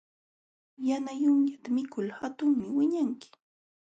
Yana 0.87 1.11
yunyata 1.21 1.67
mikul 1.77 2.07
hatunmi 2.17 2.65
wiñanki. 2.75 3.29